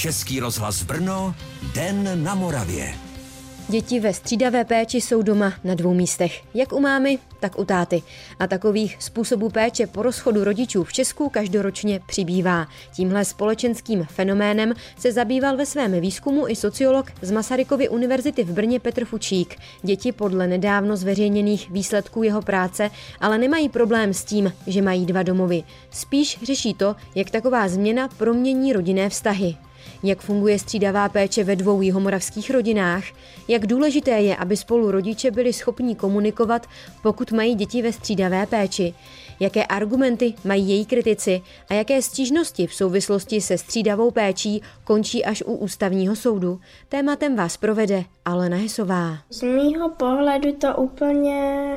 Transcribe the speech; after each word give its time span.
Český 0.00 0.40
rozhlas 0.40 0.82
Brno, 0.82 1.34
Den 1.74 2.24
na 2.24 2.34
Moravě. 2.34 2.94
Děti 3.68 4.00
ve 4.00 4.14
střídavé 4.14 4.64
péči 4.64 5.00
jsou 5.00 5.22
doma 5.22 5.52
na 5.64 5.74
dvou 5.74 5.94
místech, 5.94 6.42
jak 6.54 6.72
u 6.72 6.80
mámy, 6.80 7.18
tak 7.40 7.58
u 7.58 7.64
táty. 7.64 8.02
A 8.38 8.46
takových 8.46 8.96
způsobů 9.00 9.50
péče 9.50 9.86
po 9.86 10.02
rozchodu 10.02 10.44
rodičů 10.44 10.84
v 10.84 10.92
Česku 10.92 11.28
každoročně 11.28 12.00
přibývá. 12.06 12.66
Tímhle 12.94 13.24
společenským 13.24 14.04
fenoménem 14.04 14.72
se 14.98 15.12
zabýval 15.12 15.56
ve 15.56 15.66
svém 15.66 16.00
výzkumu 16.00 16.48
i 16.48 16.56
sociolog 16.56 17.06
z 17.22 17.30
Masarykovy 17.30 17.88
univerzity 17.88 18.44
v 18.44 18.52
Brně 18.52 18.80
Petr 18.80 19.04
Fučík. 19.04 19.56
Děti 19.82 20.12
podle 20.12 20.46
nedávno 20.46 20.96
zveřejněných 20.96 21.70
výsledků 21.70 22.22
jeho 22.22 22.42
práce 22.42 22.90
ale 23.20 23.38
nemají 23.38 23.68
problém 23.68 24.14
s 24.14 24.24
tím, 24.24 24.52
že 24.66 24.82
mají 24.82 25.06
dva 25.06 25.22
domovy. 25.22 25.62
Spíš 25.90 26.38
řeší 26.42 26.74
to, 26.74 26.96
jak 27.14 27.30
taková 27.30 27.68
změna 27.68 28.08
promění 28.08 28.72
rodinné 28.72 29.08
vztahy 29.08 29.56
jak 30.02 30.20
funguje 30.20 30.58
střídavá 30.58 31.08
péče 31.08 31.44
ve 31.44 31.56
dvou 31.56 31.80
jihomoravských 31.80 32.50
rodinách, 32.50 33.04
jak 33.48 33.66
důležité 33.66 34.10
je, 34.10 34.36
aby 34.36 34.56
spolu 34.56 34.90
rodiče 34.90 35.30
byli 35.30 35.52
schopni 35.52 35.94
komunikovat, 35.94 36.66
pokud 37.02 37.32
mají 37.32 37.54
děti 37.54 37.82
ve 37.82 37.92
střídavé 37.92 38.46
péči, 38.46 38.94
jaké 39.40 39.64
argumenty 39.64 40.34
mají 40.44 40.68
její 40.68 40.86
kritici 40.86 41.42
a 41.68 41.74
jaké 41.74 42.02
stížnosti 42.02 42.66
v 42.66 42.74
souvislosti 42.74 43.40
se 43.40 43.58
střídavou 43.58 44.10
péčí 44.10 44.62
končí 44.84 45.24
až 45.24 45.42
u 45.46 45.54
ústavního 45.54 46.16
soudu. 46.16 46.60
Tématem 46.88 47.36
vás 47.36 47.56
provede 47.56 48.04
Alena 48.24 48.56
Hesová. 48.56 49.18
Z 49.30 49.42
mýho 49.42 49.88
pohledu 49.88 50.52
to 50.52 50.76
úplně 50.76 51.76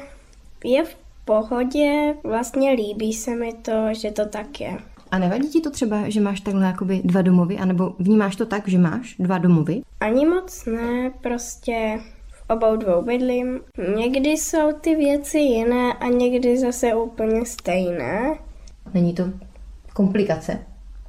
je 0.64 0.86
v 0.86 0.95
pohodě, 1.26 2.16
vlastně 2.23 2.72
líbí 2.72 3.14
se 3.14 3.36
mi 3.36 3.53
to, 3.53 3.88
že 3.92 4.12
to 4.12 4.26
tak 4.26 4.62
je. 4.62 4.93
A 5.13 5.17
nevadí 5.17 5.49
ti 5.49 5.62
to 5.62 5.70
třeba, 5.70 6.09
že 6.09 6.22
máš 6.22 6.41
takhle 6.41 6.66
jakoby 6.66 7.02
dva 7.03 7.22
domovy, 7.22 7.58
anebo 7.58 7.95
vnímáš 7.99 8.35
to 8.35 8.45
tak, 8.45 8.67
že 8.67 8.77
máš 8.77 9.16
dva 9.20 9.38
domovy? 9.38 9.81
Ani 9.99 10.26
moc 10.26 10.66
ne, 10.66 11.12
prostě 11.22 12.00
v 12.28 12.50
obou 12.50 12.75
dvou 12.75 13.02
bydlím. 13.02 13.59
Někdy 13.97 14.30
jsou 14.30 14.72
ty 14.81 14.95
věci 14.95 15.39
jiné 15.39 15.94
a 15.94 16.08
někdy 16.08 16.58
zase 16.58 16.95
úplně 16.95 17.45
stejné. 17.45 18.38
Není 18.94 19.14
to 19.14 19.23
komplikace? 19.94 20.59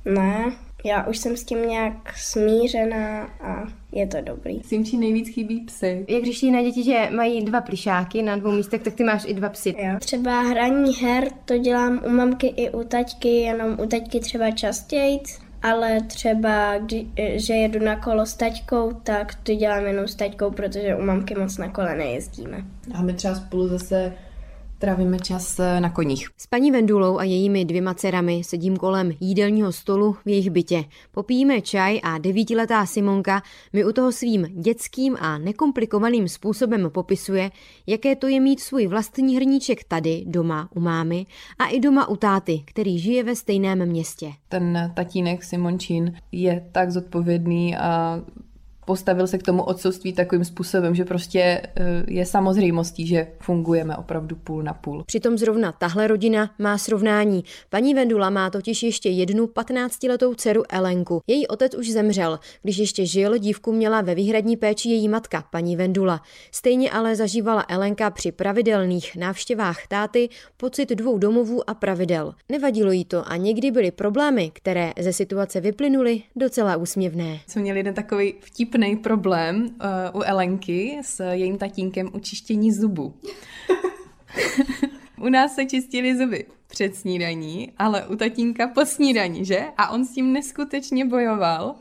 Ne, 0.04 0.52
já 0.84 1.06
už 1.06 1.18
jsem 1.18 1.36
s 1.36 1.44
tím 1.44 1.68
nějak 1.68 2.16
smířená 2.16 3.22
a 3.22 3.66
je 3.92 4.06
to 4.06 4.16
dobrý. 4.20 4.62
Simčí 4.62 4.98
nejvíc 4.98 5.28
chybí 5.28 5.60
psy. 5.60 6.06
Jak 6.08 6.24
řeší 6.24 6.50
na 6.50 6.62
děti, 6.62 6.84
že 6.84 7.08
mají 7.16 7.44
dva 7.44 7.60
plišáky 7.60 8.22
na 8.22 8.36
dvou 8.36 8.52
místech, 8.52 8.82
tak 8.82 8.94
ty 8.94 9.04
máš 9.04 9.24
i 9.26 9.34
dva 9.34 9.48
psy. 9.48 9.74
Jo. 9.78 9.96
Třeba 9.98 10.40
hraní 10.40 10.94
her, 10.94 11.28
to 11.44 11.58
dělám 11.58 12.00
u 12.06 12.10
mamky 12.10 12.46
i 12.46 12.70
u 12.70 12.84
taťky, 12.84 13.28
jenom 13.28 13.76
u 13.80 13.86
taťky 13.86 14.20
třeba 14.20 14.50
častěji, 14.50 15.20
ale 15.62 16.00
třeba, 16.00 16.78
kdy, 16.78 17.06
že 17.34 17.54
jedu 17.54 17.84
na 17.84 17.96
kolo 17.96 18.26
s 18.26 18.34
taťkou, 18.34 18.92
tak 19.02 19.34
to 19.34 19.54
dělám 19.54 19.86
jenom 19.86 20.08
s 20.08 20.14
taťkou, 20.14 20.50
protože 20.50 20.96
u 20.96 21.04
mamky 21.04 21.34
moc 21.34 21.58
na 21.58 21.68
kole 21.68 21.96
nejezdíme. 21.96 22.64
A 22.94 23.02
my 23.02 23.12
třeba 23.12 23.34
spolu 23.34 23.68
zase 23.68 24.12
Trávíme 24.78 25.18
čas 25.18 25.58
eh, 25.58 25.80
na 25.80 25.90
koních. 25.90 26.28
S 26.36 26.46
paní 26.46 26.70
Vendulou 26.70 27.18
a 27.18 27.24
jejími 27.24 27.64
dvěma 27.64 27.94
dcerami 27.94 28.42
sedím 28.44 28.76
kolem 28.76 29.12
jídelního 29.20 29.72
stolu 29.72 30.12
v 30.12 30.28
jejich 30.28 30.50
bytě. 30.50 30.84
Popijíme 31.10 31.60
čaj 31.60 32.00
a 32.02 32.18
devítiletá 32.18 32.86
Simonka 32.86 33.42
mi 33.72 33.84
u 33.84 33.92
toho 33.92 34.12
svým 34.12 34.46
dětským 34.62 35.16
a 35.20 35.38
nekomplikovaným 35.38 36.28
způsobem 36.28 36.90
popisuje, 36.90 37.50
jaké 37.86 38.16
to 38.16 38.26
je 38.26 38.40
mít 38.40 38.60
svůj 38.60 38.86
vlastní 38.86 39.36
hrníček 39.36 39.84
tady, 39.84 40.24
doma 40.26 40.68
u 40.74 40.80
mámy 40.80 41.26
a 41.58 41.66
i 41.66 41.80
doma 41.80 42.08
u 42.08 42.16
táty, 42.16 42.62
který 42.64 42.98
žije 42.98 43.24
ve 43.24 43.36
stejném 43.36 43.86
městě. 43.86 44.32
Ten 44.48 44.92
tatínek 44.94 45.44
Simončín 45.44 46.12
je 46.32 46.68
tak 46.72 46.90
zodpovědný 46.90 47.76
a 47.76 48.20
postavil 48.84 49.26
se 49.26 49.38
k 49.38 49.42
tomu 49.42 49.62
odcovství 49.62 50.12
takovým 50.12 50.44
způsobem, 50.44 50.94
že 50.94 51.04
prostě 51.04 51.40
eh, 51.40 52.04
je 52.08 52.26
samozřejmostí, 52.26 53.06
že 53.06 53.26
fungujeme 53.40 53.96
opravdu 53.96 54.36
půl 54.36 54.62
na 54.62 54.74
půl. 54.74 55.04
Přitom 55.06 55.38
zrovna 55.38 55.72
tahle 55.72 56.06
rodina 56.06 56.50
má 56.58 56.78
srovnání. 56.78 57.44
Paní 57.70 57.94
Vendula 57.94 58.30
má 58.30 58.50
totiž 58.50 58.82
ještě 58.82 59.08
jednu 59.08 59.46
15-letou 59.46 60.34
dceru 60.34 60.62
Elenku. 60.68 61.20
Její 61.26 61.46
otec 61.46 61.74
už 61.74 61.90
zemřel. 61.90 62.38
Když 62.62 62.78
ještě 62.78 63.06
žil, 63.06 63.38
dívku 63.38 63.72
měla 63.72 64.00
ve 64.00 64.14
výhradní 64.14 64.56
péči 64.56 64.88
její 64.88 65.08
matka, 65.08 65.44
paní 65.50 65.76
Vendula. 65.76 66.22
Stejně 66.50 66.90
ale 66.90 67.16
zažívala 67.16 67.64
Elenka 67.68 68.10
při 68.10 68.32
pravidelných 68.32 69.16
návštěvách 69.16 69.86
táty 69.86 70.28
pocit 70.56 70.90
dvou 70.90 71.18
domovů 71.18 71.70
a 71.70 71.74
pravidel. 71.74 72.34
Nevadilo 72.48 72.92
jí 72.92 73.04
to 73.04 73.28
a 73.28 73.36
někdy 73.36 73.70
byly 73.70 73.90
problémy, 73.90 74.50
které 74.54 74.92
ze 75.00 75.12
situace 75.12 75.60
vyplynuly, 75.60 76.22
docela 76.36 76.76
úsměvné. 76.76 77.40
Jsme 77.46 77.62
měli 77.62 77.78
jeden 77.78 77.94
takový 77.94 78.34
vtip 78.40 78.73
vtipný 78.74 78.96
problém 78.96 79.64
uh, 79.64 80.20
u 80.20 80.22
Elenky 80.22 80.98
s 81.02 81.24
jejím 81.30 81.58
tatínkem 81.58 82.10
u 82.12 82.18
čištění 82.18 82.72
zubu. 82.72 83.14
u 85.20 85.28
nás 85.28 85.54
se 85.54 85.64
čistili 85.64 86.16
zuby 86.16 86.46
před 86.74 86.96
snídaní, 86.96 87.72
ale 87.78 88.06
u 88.06 88.16
tatínka 88.16 88.68
po 88.68 88.86
snídaní, 88.86 89.44
že? 89.44 89.64
A 89.78 89.90
on 89.90 90.04
s 90.04 90.12
tím 90.12 90.32
neskutečně 90.32 91.04
bojoval. 91.04 91.74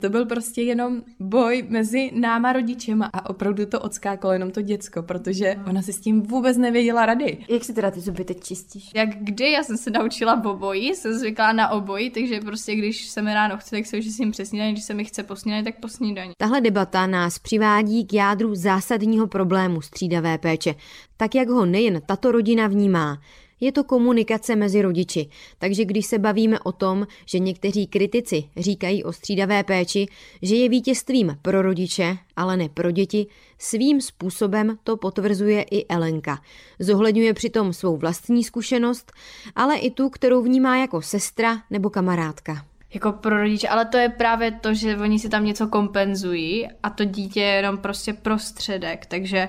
To 0.00 0.08
byl 0.10 0.26
prostě 0.26 0.62
jenom 0.62 1.02
boj 1.20 1.64
mezi 1.68 2.10
náma 2.14 2.52
rodičema 2.52 3.10
a 3.12 3.30
opravdu 3.30 3.66
to 3.66 3.80
odskákalo 3.80 4.32
jenom 4.32 4.50
to 4.50 4.62
děcko, 4.62 5.02
protože 5.02 5.56
ona 5.68 5.82
si 5.82 5.92
s 5.92 6.00
tím 6.00 6.22
vůbec 6.22 6.56
nevěděla 6.56 7.06
rady. 7.06 7.38
Jak 7.48 7.64
si 7.64 7.74
teda 7.74 7.90
ty 7.90 8.00
zuby 8.00 8.24
teď 8.24 8.44
čistíš? 8.44 8.90
Jak 8.94 9.08
kdy? 9.20 9.50
Já 9.50 9.62
jsem 9.62 9.76
se 9.76 9.90
naučila 9.90 10.34
v 10.34 10.46
oboji, 10.46 10.94
jsem 10.94 11.12
zvykla 11.12 11.52
na 11.52 11.68
oboji, 11.68 12.10
takže 12.10 12.40
prostě 12.40 12.74
když 12.74 13.06
se 13.06 13.22
mi 13.22 13.34
ráno 13.34 13.56
chce, 13.56 13.76
tak 13.76 13.86
se 13.86 13.98
už 13.98 14.06
s 14.06 14.18
ním 14.18 14.30
přes 14.30 14.48
snídaní, 14.48 14.72
když 14.72 14.84
se 14.84 14.94
mi 14.94 15.04
chce 15.04 15.22
po 15.22 15.36
snídaní, 15.36 15.64
tak 15.64 15.80
po 15.80 15.88
snídaní. 15.88 16.32
Tahle 16.38 16.60
debata 16.60 17.06
nás 17.06 17.38
přivádí 17.38 18.06
k 18.06 18.12
jádru 18.12 18.54
zásadního 18.54 19.26
problému 19.26 19.80
střídavé 19.80 20.38
péče, 20.38 20.74
tak 21.16 21.34
jak 21.34 21.48
ho 21.48 21.66
nejen 21.66 22.02
tato 22.06 22.32
rodina 22.32 22.66
vnímá. 22.66 23.18
Je 23.60 23.72
to 23.72 23.84
komunikace 23.84 24.56
mezi 24.56 24.82
rodiči, 24.82 25.28
takže 25.58 25.84
když 25.84 26.06
se 26.06 26.18
bavíme 26.18 26.60
o 26.60 26.72
tom, 26.72 27.06
že 27.26 27.38
někteří 27.38 27.86
kritici 27.86 28.44
říkají 28.56 29.04
o 29.04 29.12
střídavé 29.12 29.64
péči, 29.64 30.06
že 30.42 30.56
je 30.56 30.68
vítězstvím 30.68 31.38
pro 31.42 31.62
rodiče, 31.62 32.16
ale 32.36 32.56
ne 32.56 32.68
pro 32.68 32.90
děti, 32.90 33.26
svým 33.58 34.00
způsobem 34.00 34.78
to 34.84 34.96
potvrzuje 34.96 35.62
i 35.62 35.86
Elenka. 35.88 36.38
Zohledňuje 36.78 37.34
přitom 37.34 37.72
svou 37.72 37.96
vlastní 37.96 38.44
zkušenost, 38.44 39.12
ale 39.54 39.76
i 39.76 39.90
tu, 39.90 40.10
kterou 40.10 40.42
vnímá 40.42 40.76
jako 40.76 41.02
sestra 41.02 41.62
nebo 41.70 41.90
kamarádka 41.90 42.66
jako 42.94 43.12
pro 43.12 43.36
rodiče, 43.36 43.68
ale 43.68 43.84
to 43.84 43.96
je 43.96 44.08
právě 44.08 44.50
to, 44.50 44.74
že 44.74 44.96
oni 44.96 45.18
si 45.18 45.28
tam 45.28 45.44
něco 45.44 45.68
kompenzují 45.68 46.68
a 46.82 46.90
to 46.90 47.04
dítě 47.04 47.40
je 47.40 47.54
jenom 47.54 47.78
prostě 47.78 48.12
prostředek, 48.12 49.06
takže 49.06 49.48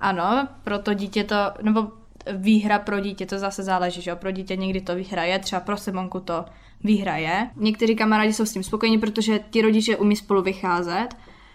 ano, 0.00 0.48
pro 0.64 0.78
to 0.78 0.94
dítě 0.94 1.24
to, 1.24 1.36
nebo 1.62 1.88
výhra 2.32 2.78
pro 2.78 3.00
dítě, 3.00 3.26
to 3.26 3.38
zase 3.38 3.62
záleží, 3.62 4.02
že 4.02 4.14
pro 4.14 4.30
dítě 4.30 4.56
někdy 4.56 4.80
to 4.80 4.94
vyhraje, 4.94 5.38
třeba 5.38 5.60
pro 5.60 5.76
Simonku 5.76 6.20
to 6.20 6.44
vyhraje. 6.84 7.50
Někteří 7.56 7.96
kamarádi 7.96 8.32
jsou 8.32 8.46
s 8.46 8.52
tím 8.52 8.62
spokojení, 8.62 8.98
protože 8.98 9.40
ti 9.50 9.62
rodiče 9.62 9.96
umí 9.96 10.16
spolu 10.16 10.42
vycházet 10.42 11.08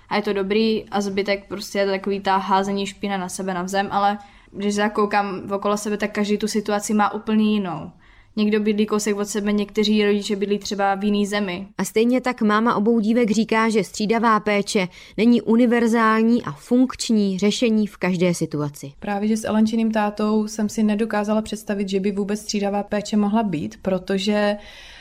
a 0.09 0.15
je 0.15 0.21
to 0.21 0.33
dobrý 0.33 0.89
a 0.89 1.01
zbytek 1.01 1.47
prostě 1.47 1.79
je 1.79 1.85
to 1.85 1.91
takový 1.91 2.19
ta 2.19 2.37
házení 2.37 2.85
špína 2.85 3.17
na 3.17 3.29
sebe 3.29 3.53
navzem, 3.53 3.87
ale 3.91 4.17
když 4.51 4.75
zakoukám 4.75 5.51
okolo 5.51 5.77
sebe, 5.77 5.97
tak 5.97 6.11
každý 6.11 6.37
tu 6.37 6.47
situaci 6.47 6.93
má 6.93 7.13
úplně 7.13 7.51
jinou. 7.51 7.91
Někdo 8.39 8.59
bydlí 8.59 8.85
kousek 8.85 9.17
od 9.17 9.27
sebe, 9.27 9.51
někteří 9.51 10.05
rodiče 10.05 10.35
bydlí 10.35 10.59
třeba 10.59 10.95
v 10.95 11.03
jiný 11.03 11.25
zemi. 11.25 11.67
A 11.77 11.83
stejně 11.83 12.21
tak 12.21 12.41
máma 12.41 12.75
obou 12.75 12.99
dívek 12.99 13.31
říká, 13.31 13.69
že 13.69 13.83
střídavá 13.83 14.39
péče 14.39 14.87
není 15.17 15.41
univerzální 15.41 16.43
a 16.43 16.51
funkční 16.51 17.39
řešení 17.39 17.87
v 17.87 17.97
každé 17.97 18.33
situaci. 18.33 18.91
Právě, 18.99 19.27
že 19.27 19.37
s 19.37 19.47
Elenčiným 19.47 19.91
tátou 19.91 20.47
jsem 20.47 20.69
si 20.69 20.83
nedokázala 20.83 21.41
představit, 21.41 21.89
že 21.89 21.99
by 21.99 22.11
vůbec 22.11 22.39
střídavá 22.39 22.83
péče 22.83 23.17
mohla 23.17 23.43
být, 23.43 23.77
protože 23.81 24.57
Uh, 24.59 24.98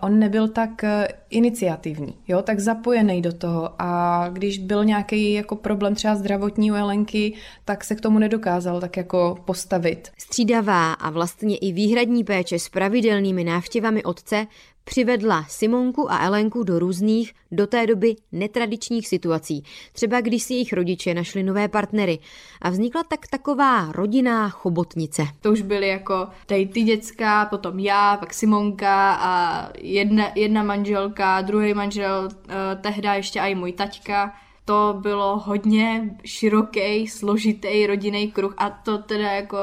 on 0.00 0.18
nebyl 0.18 0.48
tak 0.48 0.70
uh, 0.82 0.88
iniciativní, 1.30 2.14
jo, 2.28 2.42
tak 2.42 2.60
zapojený 2.60 3.22
do 3.22 3.32
toho 3.32 3.70
a 3.78 4.28
když 4.32 4.58
byl 4.58 4.84
nějaký 4.84 5.32
jako 5.32 5.56
problém 5.56 5.94
třeba 5.94 6.14
zdravotní 6.14 6.72
u 6.72 6.74
Elenky, 6.74 7.34
tak 7.64 7.84
se 7.84 7.94
k 7.94 8.00
tomu 8.00 8.18
nedokázal 8.18 8.80
tak 8.80 8.96
jako 8.96 9.38
postavit. 9.44 10.08
Střídavá 10.18 10.92
a 10.92 11.10
vlastně 11.10 11.56
i 11.56 11.72
výhradní 11.72 12.24
péče 12.24 12.58
s 12.58 12.68
pravidelnými 12.68 13.44
návštěvami 13.44 14.02
otce 14.02 14.46
přivedla 14.88 15.44
Simonku 15.48 16.12
a 16.12 16.18
Elenku 16.18 16.62
do 16.62 16.78
různých, 16.78 17.32
do 17.52 17.66
té 17.66 17.86
doby 17.86 18.16
netradičních 18.32 19.08
situací. 19.08 19.64
Třeba 19.92 20.20
když 20.20 20.42
si 20.42 20.54
jejich 20.54 20.72
rodiče 20.72 21.14
našli 21.14 21.42
nové 21.42 21.68
partnery 21.68 22.18
a 22.62 22.70
vznikla 22.70 23.02
tak 23.02 23.26
taková 23.26 23.92
rodinná 23.92 24.48
chobotnice. 24.48 25.22
To 25.40 25.52
už 25.52 25.62
byly 25.62 25.88
jako 25.88 26.28
tady 26.46 26.66
ty 26.66 26.82
děcka, 26.82 27.44
potom 27.44 27.78
já, 27.78 28.16
pak 28.16 28.34
Simonka 28.34 29.14
a 29.20 29.68
jedna, 29.78 30.24
jedna 30.34 30.62
manželka, 30.62 31.40
druhý 31.40 31.74
manžel, 31.74 32.28
eh, 32.48 32.54
tehda 32.80 33.14
ještě 33.14 33.40
i 33.40 33.54
můj 33.54 33.72
taťka 33.72 34.32
to 34.64 34.94
bylo 35.00 35.38
hodně 35.38 36.16
široký, 36.24 37.06
složitý 37.06 37.86
rodinný 37.86 38.32
kruh 38.32 38.54
a 38.56 38.70
to 38.70 38.98
teda 38.98 39.30
jako 39.32 39.58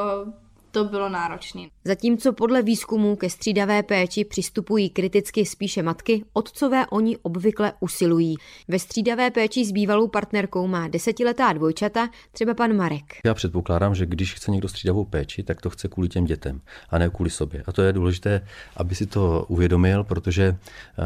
to 0.75 0.83
bylo 0.85 1.09
náročné. 1.09 1.61
Zatímco 1.85 2.33
podle 2.33 2.61
výzkumu 2.61 3.15
ke 3.15 3.29
střídavé 3.29 3.83
péči 3.83 4.25
přistupují 4.25 4.89
kriticky 4.89 5.45
spíše 5.45 5.83
matky, 5.83 6.23
otcové 6.33 6.85
oni 6.87 7.17
obvykle 7.17 7.73
usilují. 7.79 8.35
Ve 8.67 8.79
střídavé 8.79 9.31
péči 9.31 9.65
s 9.65 9.71
bývalou 9.71 10.07
partnerkou 10.07 10.67
má 10.67 10.87
desetiletá 10.87 11.53
dvojčata, 11.53 12.09
třeba 12.31 12.53
pan 12.53 12.75
Marek. 12.75 13.13
Já 13.25 13.33
předpokládám, 13.33 13.95
že 13.95 14.05
když 14.05 14.33
chce 14.33 14.51
někdo 14.51 14.67
střídavou 14.67 15.05
péči, 15.05 15.43
tak 15.43 15.61
to 15.61 15.69
chce 15.69 15.87
kvůli 15.87 16.09
těm 16.09 16.25
dětem 16.25 16.61
a 16.89 16.97
ne 16.97 17.09
kvůli 17.09 17.29
sobě. 17.29 17.63
A 17.65 17.71
to 17.71 17.81
je 17.81 17.93
důležité, 17.93 18.41
aby 18.77 18.95
si 18.95 19.05
to 19.05 19.45
uvědomil, 19.47 20.03
protože 20.03 20.43
eh, 20.45 21.03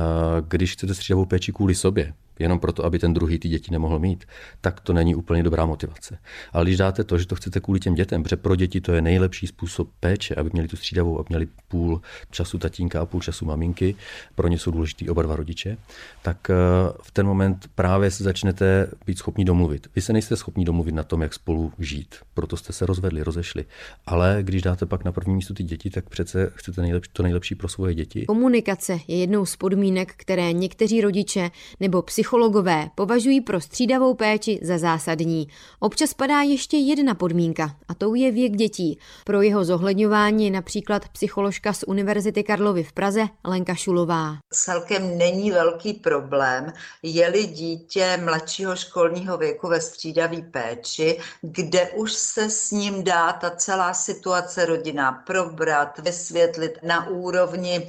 když 0.48 0.74
chcete 0.74 0.94
střídavou 0.94 1.26
péči 1.26 1.54
kvůli 1.54 1.76
sobě, 1.76 2.14
jenom 2.40 2.60
proto, 2.60 2.86
aby 2.86 3.00
ten 3.00 3.14
druhý 3.14 3.40
ty 3.40 3.50
děti 3.50 3.72
nemohl 3.72 4.00
mít, 4.00 4.26
tak 4.62 4.80
to 4.80 4.94
není 4.94 5.16
úplně 5.16 5.44
dobrá 5.44 5.66
motivace. 5.66 6.20
Ale 6.54 6.66
když 6.66 6.78
dáte 6.78 7.04
to, 7.04 7.18
že 7.18 7.28
to 7.28 7.36
chcete 7.36 7.60
kvůli 7.60 7.80
těm 7.80 7.96
dětem, 7.96 8.24
protože 8.24 8.38
pro 8.38 8.56
děti 8.56 8.82
to 8.82 8.92
je 8.92 9.02
nejlepší 9.02 9.48
způsob 9.48 9.90
péče, 10.00 10.36
aby 10.36 10.50
měli 10.54 10.68
tu 10.68 10.76
střídavou, 10.76 11.20
aby 11.20 11.26
měli 11.30 11.48
půl 11.68 12.02
času 12.32 12.58
tatínka 12.58 13.02
a 13.02 13.06
půl 13.06 13.22
času 13.22 13.46
maminky, 13.46 13.96
pro 14.36 14.48
ně 14.48 14.60
jsou 14.60 14.72
důležitý 14.72 15.10
oba 15.10 15.22
dva 15.22 15.36
rodiče, 15.36 15.78
tak 16.22 16.50
eh, 16.50 16.54
v 17.02 17.12
ten 17.12 17.26
moment 17.26 17.70
právě 17.76 18.12
se 18.12 18.24
začnete 18.24 18.92
být 19.06 19.18
schopni 19.18 19.46
domluvit. 19.46 19.88
Vy 19.96 20.02
se 20.02 20.14
nejste 20.14 20.36
schopni 20.36 20.66
domluvit 20.66 20.96
na 20.96 21.04
tom, 21.04 21.22
jak 21.22 21.34
spolu 21.34 21.74
žít, 21.80 22.16
proto 22.34 22.58
jste 22.58 22.74
se 22.74 22.86
rozvedli, 22.86 23.24
rozešli. 23.24 23.66
Ale 24.06 24.38
když 24.42 24.62
dáte 24.62 24.86
pak 24.86 25.06
na 25.06 25.12
první 25.12 25.36
místo 25.36 25.54
ty 25.54 25.64
děti, 25.64 25.90
tak 25.90 26.10
přece 26.10 26.52
chcete 26.56 26.82
nejlepší, 26.82 27.12
to 27.14 27.24
nejlepší 27.24 27.56
pro 27.56 27.68
svoje 27.68 27.96
děti. 27.96 28.26
Komunikace 28.26 29.00
je 29.08 29.18
jednou 29.18 29.46
z 29.46 29.56
podmínek, 29.56 30.14
které 30.18 30.54
někteří 30.54 31.02
rodiče 31.02 31.52
nebo 31.80 32.02
psychologové 32.02 32.29
psychologové 32.30 32.90
považují 32.96 33.42
pro 33.42 33.62
střídavou 33.62 34.14
péči 34.14 34.60
za 34.62 34.78
zásadní. 34.78 35.48
Občas 35.80 36.14
padá 36.14 36.42
ještě 36.42 36.78
jedna 36.78 37.16
podmínka, 37.16 37.76
a 37.88 37.94
to 37.94 38.16
je 38.16 38.32
věk 38.32 38.52
dětí. 38.56 39.00
Pro 39.26 39.42
jeho 39.42 39.66
zohledňování 39.66 40.46
je 40.46 40.52
například 40.52 41.10
psycholožka 41.10 41.74
z 41.74 41.84
Univerzity 41.88 42.44
Karlovy 42.44 42.84
v 42.84 42.94
Praze 42.94 43.28
Lenka 43.46 43.76
Šulová. 43.76 44.38
Celkem 44.54 45.18
není 45.18 45.52
velký 45.52 45.94
problém, 45.94 46.74
je-li 47.04 47.48
dítě 47.48 48.20
mladšího 48.24 48.76
školního 48.76 49.38
věku 49.38 49.68
ve 49.68 49.82
střídavé 49.82 50.42
péči, 50.42 51.20
kde 51.42 51.90
už 51.90 52.14
se 52.14 52.50
s 52.50 52.72
ním 52.72 53.04
dá 53.04 53.34
ta 53.34 53.50
celá 53.50 53.94
situace 53.94 54.66
rodina 54.66 55.12
probrat, 55.12 56.00
vysvětlit 56.00 56.80
na 56.84 57.08
úrovni 57.08 57.88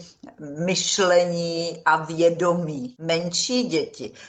myšlení 0.65 1.83
a 1.85 2.05
vědomí. 2.05 2.95
Menší 2.99 3.63
děti 3.63 4.13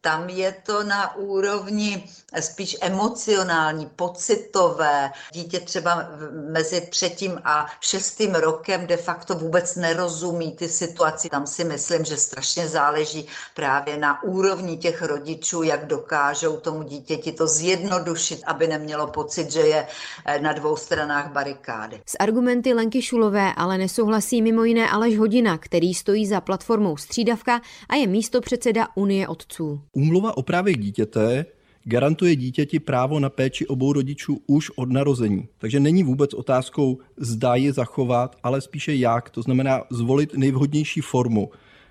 tam 0.00 0.28
je 0.28 0.54
to 0.66 0.82
na 0.82 1.16
úrovni 1.16 2.04
spíš 2.40 2.76
emocionální, 2.80 3.86
pocitové. 3.96 5.10
Dítě 5.32 5.60
třeba 5.60 6.08
mezi 6.50 6.80
třetím 6.80 7.40
a 7.44 7.66
šestým 7.80 8.34
rokem 8.34 8.86
de 8.86 8.96
facto 8.96 9.34
vůbec 9.34 9.76
nerozumí 9.76 10.52
ty 10.52 10.68
situaci. 10.68 11.28
Tam 11.28 11.46
si 11.46 11.64
myslím, 11.64 12.04
že 12.04 12.16
strašně 12.16 12.68
záleží 12.68 13.26
právě 13.54 13.96
na 13.96 14.22
úrovni 14.22 14.76
těch 14.76 15.02
rodičů, 15.02 15.62
jak 15.62 15.86
dokážou 15.86 16.56
tomu 16.56 16.82
dítěti 16.82 17.32
to 17.32 17.46
zjednodušit, 17.46 18.42
aby 18.46 18.66
nemělo 18.66 19.06
pocit, 19.06 19.52
že 19.52 19.60
je 19.60 19.86
eh, 20.24 20.40
na 20.40 20.52
dvou 20.52 20.76
stranách 20.76 21.32
barikády. 21.32 22.00
S 22.06 22.16
argumenty 22.18 22.74
Lenky 22.74 23.02
Šulové 23.02 23.52
ale 23.56 23.78
nesouhlasí 23.78 24.42
mimo 24.42 24.64
jiné 24.64 24.90
Aleš 24.90 25.18
Hodina, 25.18 25.58
který 25.58 25.94
stojí 25.94 26.26
za 26.26 26.40
platformou 26.40 26.96
Střídavka 26.96 27.60
a 27.88 27.94
je 27.94 28.06
místo 28.06 28.40
předseda 28.40 28.88
Unie 28.94 29.28
otců. 29.28 29.87
Úmluva 29.92 30.36
o 30.36 30.42
právech 30.42 30.78
dítěte 30.78 31.46
garantuje 31.88 32.36
dítěti 32.36 32.80
právo 32.80 33.20
na 33.20 33.30
péči 33.30 33.66
obou 33.66 33.92
rodičů 33.92 34.42
už 34.46 34.70
od 34.76 34.90
narození. 34.90 35.48
Takže 35.58 35.80
není 35.80 36.02
vůbec 36.02 36.34
otázkou, 36.34 36.98
zda 37.16 37.54
je 37.54 37.72
zachovat, 37.72 38.36
ale 38.42 38.60
spíše 38.60 38.94
jak, 38.94 39.30
to 39.30 39.42
znamená 39.42 39.84
zvolit 39.90 40.34
nejvhodnější 40.34 41.00
formu. 41.00 41.50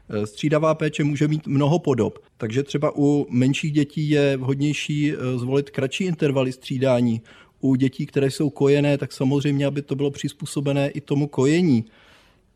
Eh, 0.09 0.27
střídavá 0.27 0.75
péče 0.75 1.03
může 1.03 1.27
mít 1.27 1.47
mnoho 1.47 1.79
podob, 1.79 2.19
takže 2.37 2.63
třeba 2.63 2.91
u 2.95 3.27
menších 3.29 3.71
dětí 3.71 4.09
je 4.09 4.37
vhodnější 4.37 5.13
eh, 5.13 5.37
zvolit 5.37 5.69
kratší 5.69 6.03
intervaly 6.03 6.51
střídání. 6.51 7.21
U 7.59 7.75
dětí, 7.75 8.05
které 8.05 8.31
jsou 8.31 8.49
kojené, 8.49 8.97
tak 8.97 9.11
samozřejmě, 9.11 9.65
aby 9.65 9.81
to 9.81 9.95
bylo 9.95 10.11
přizpůsobené 10.11 10.89
i 10.89 11.01
tomu 11.01 11.27
kojení. 11.27 11.85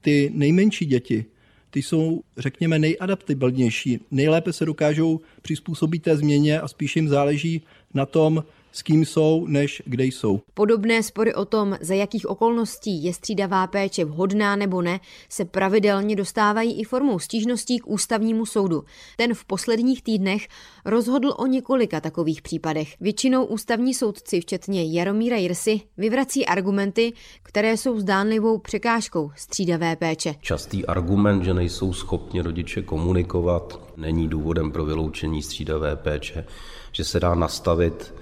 Ty 0.02 0.32
nejmenší 0.34 0.86
děti, 0.86 1.26
ty 1.72 1.82
jsou, 1.82 2.22
řekněme, 2.38 2.80
nejadaptibilnější. 2.80 4.00
Nejlépe 4.12 4.54
se 4.54 4.66
dokážou 4.66 5.20
přizpůsobit 5.42 6.04
té 6.04 6.18
změně 6.18 6.62
a 6.62 6.68
spíš 6.68 6.96
jim 6.96 7.10
záleží 7.10 7.62
na 7.94 8.06
tom, 8.06 8.44
s 8.72 8.82
kým 8.82 9.06
jsou, 9.06 9.46
než 9.48 9.84
kde 9.86 10.06
jsou. 10.06 10.40
Podobné 10.54 11.04
spory 11.04 11.34
o 11.34 11.46
tom, 11.46 11.78
za 11.82 11.94
jakých 11.94 12.30
okolností 12.30 13.04
je 13.04 13.14
střídavá 13.14 13.68
péče 13.68 14.06
vhodná 14.06 14.56
nebo 14.56 14.82
ne, 14.82 15.00
se 15.30 15.46
pravidelně 15.46 16.16
dostávají 16.16 16.82
i 16.82 16.84
formou 16.84 17.20
stížností 17.20 17.80
k 17.80 17.88
ústavnímu 17.88 18.46
soudu. 18.46 18.84
Ten 19.18 19.34
v 19.34 19.46
posledních 19.46 20.04
týdnech 20.04 20.48
rozhodl 20.86 21.34
o 21.38 21.46
několika 21.46 22.02
takových 22.02 22.42
případech. 22.42 22.96
Většinou 23.02 23.46
ústavní 23.46 23.94
soudci, 23.94 24.42
včetně 24.42 24.98
Jaromíra 24.98 25.38
Jirsy, 25.38 25.82
vyvrací 25.98 26.46
argumenty, 26.46 27.14
které 27.44 27.78
jsou 27.78 28.00
zdánlivou 28.00 28.58
překážkou 28.58 29.32
střídavé 29.36 29.96
péče. 29.96 30.36
Častý 30.42 30.86
argument, 30.86 31.44
že 31.44 31.54
nejsou 31.54 31.94
schopni 31.94 32.42
rodiče 32.42 32.82
komunikovat, 32.82 33.80
není 33.98 34.28
důvodem 34.28 34.72
pro 34.72 34.86
vyloučení 34.86 35.42
střídavé 35.42 35.96
péče, 35.96 36.46
že 36.92 37.04
se 37.04 37.20
dá 37.20 37.36
nastavit 37.36 38.14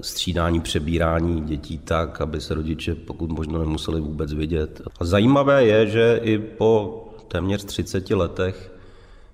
střídání, 0.00 0.60
přebírání 0.60 1.40
dětí 1.40 1.78
tak, 1.78 2.20
aby 2.20 2.40
se 2.40 2.54
rodiče 2.54 2.94
pokud 2.94 3.30
možno 3.30 3.58
nemuseli 3.58 4.00
vůbec 4.00 4.32
vidět. 4.32 4.82
A 5.00 5.04
zajímavé 5.04 5.64
je, 5.64 5.86
že 5.86 6.20
i 6.22 6.38
po 6.38 7.04
téměř 7.28 7.64
30 7.64 8.10
letech, 8.10 8.72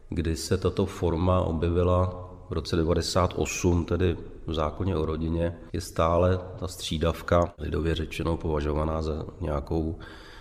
kdy 0.09 0.37
se 0.37 0.57
tato 0.57 0.87
forma 0.87 1.41
objevila 1.41 2.31
v 2.51 2.53
roce 2.53 2.77
98, 2.77 3.85
tedy 3.85 4.17
v 4.47 4.55
zákoně 4.55 4.97
o 4.97 5.07
rodině, 5.07 5.57
je 5.73 5.81
stále 5.81 6.41
ta 6.59 6.69
střídavka, 6.69 7.55
lidově 7.59 7.95
řečeno, 7.95 8.37
považovaná 8.37 9.03
za 9.03 9.25
nějakou 9.41 9.99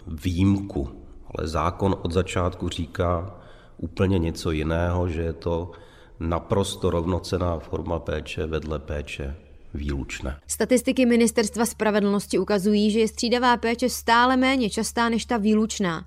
výjimku. 0.08 0.90
Ale 1.36 1.48
zákon 1.48 1.96
od 2.02 2.12
začátku 2.12 2.70
říká 2.70 3.36
úplně 3.78 4.20
něco 4.20 4.52
jiného, 4.52 5.08
že 5.10 5.22
je 5.22 5.34
to 5.34 5.72
naprosto 6.20 6.90
rovnocená 6.90 7.60
forma 7.60 8.00
péče 8.00 8.46
vedle 8.46 8.80
péče 8.80 9.36
výlučné. 9.74 10.40
Statistiky 10.48 11.06
Ministerstva 11.06 11.66
spravedlnosti 11.66 12.40
ukazují, 12.40 12.92
že 12.92 13.00
je 13.00 13.08
střídavá 13.08 13.58
péče 13.58 13.90
stále 13.90 14.38
méně 14.38 14.70
častá 14.70 15.10
než 15.10 15.26
ta 15.26 15.38
výlučná. 15.38 16.06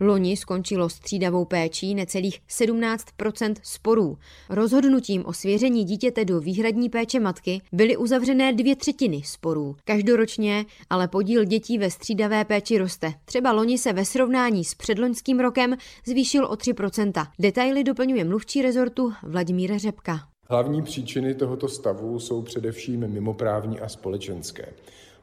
Loni 0.00 0.36
skončilo 0.36 0.88
střídavou 0.88 1.44
péčí 1.44 1.94
necelých 1.94 2.40
17% 2.50 3.54
sporů. 3.62 4.18
Rozhodnutím 4.48 5.26
o 5.26 5.32
svěření 5.32 5.84
dítěte 5.84 6.24
do 6.24 6.40
výhradní 6.40 6.88
péče 6.88 7.20
matky 7.20 7.60
byly 7.72 7.96
uzavřené 7.96 8.52
dvě 8.52 8.76
třetiny 8.76 9.22
sporů. 9.24 9.76
Každoročně 9.84 10.64
ale 10.90 11.08
podíl 11.08 11.44
dětí 11.44 11.78
ve 11.78 11.90
střídavé 11.90 12.44
péči 12.44 12.78
roste. 12.78 13.12
Třeba 13.24 13.52
loni 13.52 13.78
se 13.78 13.92
ve 13.92 14.04
srovnání 14.04 14.64
s 14.64 14.74
předloňským 14.74 15.40
rokem 15.40 15.76
zvýšil 16.06 16.44
o 16.44 16.54
3% 16.54 17.26
Detaily 17.38 17.84
doplňuje 17.84 18.24
mluvčí 18.24 18.62
rezortu 18.62 19.12
Vladimíra 19.22 19.78
Řepka. 19.78 20.35
Hlavní 20.48 20.82
příčiny 20.82 21.34
tohoto 21.34 21.68
stavu 21.68 22.18
jsou 22.18 22.42
především 22.42 23.08
mimoprávní 23.08 23.80
a 23.80 23.88
společenské. 23.88 24.68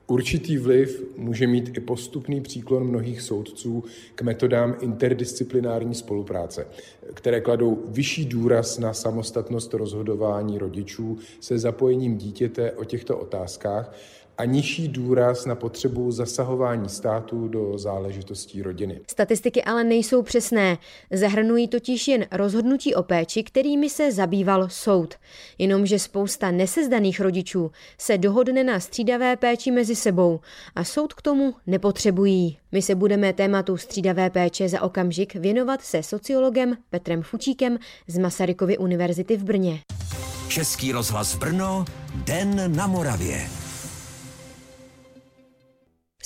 Určitý 0.08 0.58
vliv 0.58 1.04
může 1.18 1.48
mít 1.48 1.78
i 1.78 1.82
postupný 1.82 2.42
příklon 2.42 2.84
mnohých 2.84 3.22
soudců 3.22 3.84
k 4.16 4.22
metodám 4.22 4.76
interdisciplinární 4.82 5.96
spolupráce, 5.96 6.68
které 7.14 7.42
kladou 7.42 7.84
vyšší 7.88 8.26
důraz 8.26 8.80
na 8.80 8.94
samostatnost 8.94 9.74
rozhodování 9.74 10.58
rodičů 10.58 11.18
se 11.40 11.60
zapojením 11.60 12.18
dítěte 12.18 12.72
o 12.72 12.84
těchto 12.84 13.18
otázkách 13.18 13.96
a 14.38 14.46
nižší 14.46 14.88
důraz 14.88 15.46
na 15.46 15.56
potřebu 15.56 16.12
zasahování 16.12 16.90
státu 16.90 17.48
do 17.48 17.78
záležitostí 17.78 18.62
rodiny. 18.62 19.00
Statistiky 19.08 19.64
ale 19.64 19.84
nejsou 19.84 20.22
přesné. 20.22 20.78
Zahrnují 21.12 21.68
totiž 21.68 22.08
jen 22.08 22.26
rozhodnutí 22.32 22.96
o 22.96 23.04
péči, 23.04 23.44
kterými 23.44 23.90
se 23.90 24.12
zabýval 24.12 24.70
soud. 24.70 25.16
Jenomže 25.58 26.00
spousta 26.00 26.52
nesezdaných 26.52 27.20
rodičů 27.20 27.72
se 27.98 28.18
dohodne 28.18 28.64
na 28.64 28.80
střídavé 28.80 29.38
péči 29.38 29.72
mezi 29.72 29.96
sebou 29.96 30.40
a 30.76 30.84
soud 30.84 31.14
k 31.14 31.22
tomu 31.22 31.56
nepotřebují. 31.68 32.58
My 32.72 32.82
se 32.82 32.96
budeme 32.96 33.34
tématu 33.34 33.78
střídavé 33.78 34.30
péče 34.30 34.70
za 34.70 34.82
okamžik 34.82 35.36
věnovat 35.36 35.82
se 35.82 36.04
sociologem 36.04 36.78
Petrem 36.90 37.24
Fučíkem 37.24 37.78
z 38.08 38.18
Masarykovy 38.18 38.78
univerzity 38.78 39.38
v 39.38 39.44
Brně. 39.44 39.80
Český 40.48 40.92
rozhlas 40.92 41.36
Brno, 41.36 41.86
Den 42.16 42.76
na 42.76 42.88
Moravě. 42.88 43.63